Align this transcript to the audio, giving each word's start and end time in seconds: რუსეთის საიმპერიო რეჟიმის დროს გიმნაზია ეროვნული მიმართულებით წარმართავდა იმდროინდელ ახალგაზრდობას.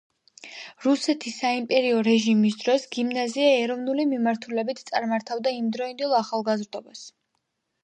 რუსეთის 0.85 1.35
საიმპერიო 1.41 1.99
რეჟიმის 2.07 2.57
დროს 2.63 2.87
გიმნაზია 2.97 3.53
ეროვნული 3.67 4.07
მიმართულებით 4.15 4.83
წარმართავდა 4.89 5.55
იმდროინდელ 5.61 6.19
ახალგაზრდობას. 6.25 7.07